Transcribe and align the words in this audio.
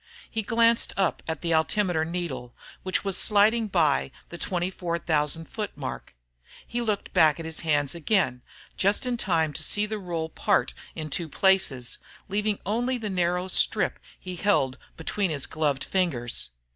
He 0.31 0.41
glanced 0.41 0.93
up 0.97 1.21
at 1.27 1.41
the 1.43 1.53
altimeter 1.53 2.03
needle, 2.03 2.55
which 2.81 3.03
was 3.03 3.15
sliding 3.15 3.67
by 3.67 4.09
the 4.29 4.37
24,000 4.39 5.45
foot 5.47 5.77
mark. 5.77 6.15
He 6.65 6.81
looked 6.81 7.13
back 7.13 7.39
at 7.39 7.45
his 7.45 7.59
hands 7.59 7.93
again, 7.93 8.41
just 8.75 9.05
in 9.05 9.15
time 9.15 9.53
to 9.53 9.61
see 9.61 9.85
the 9.85 9.99
roll 9.99 10.29
part 10.29 10.73
in 10.95 11.11
two 11.11 11.29
places, 11.29 11.99
leaving 12.29 12.57
only 12.65 12.97
the 12.97 13.11
narrow 13.11 13.47
strip 13.47 13.99
he 14.19 14.37
held 14.37 14.79
between 14.97 15.29
his 15.29 15.45
gloved 15.45 15.83
fingers. 15.83 16.49